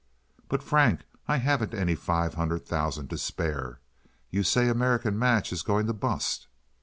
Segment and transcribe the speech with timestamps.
[0.49, 3.81] "But, Frank, I haven't any five hundred thousand to spare.
[4.31, 6.47] You say American Match is going to bust."